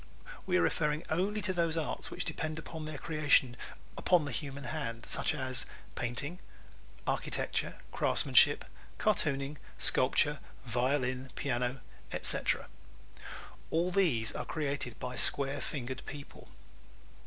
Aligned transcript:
We 0.47 0.57
are 0.57 0.63
referring 0.63 1.03
only 1.11 1.43
to 1.43 1.53
those 1.53 1.77
arts 1.77 2.09
which 2.09 2.25
depend 2.25 2.59
for 2.65 2.83
their 2.83 2.97
creation 2.97 3.55
upon 3.95 4.25
the 4.25 4.31
human 4.31 4.63
hand 4.63 5.05
such 5.05 5.35
as 5.35 5.67
painting, 5.93 6.39
architecture, 7.05 7.77
craftsmanship, 7.91 8.65
cartooning, 8.97 9.59
sculpture, 9.77 10.39
violin, 10.65 11.29
piano, 11.35 11.81
etc. 12.11 12.67
_All 13.71 13.93
these 13.93 14.31
are 14.35 14.43
created 14.43 14.99
by 14.99 15.15
square 15.17 15.61
fingered 15.61 16.01
people. 16.07 16.49